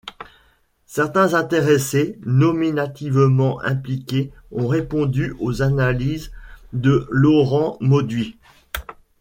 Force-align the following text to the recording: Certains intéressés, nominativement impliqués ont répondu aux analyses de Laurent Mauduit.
Certains 0.87 1.35
intéressés, 1.35 2.17
nominativement 2.25 3.59
impliqués 3.61 4.31
ont 4.51 4.67
répondu 4.67 5.35
aux 5.39 5.61
analyses 5.61 6.31
de 6.73 7.05
Laurent 7.11 7.77
Mauduit. 7.81 8.39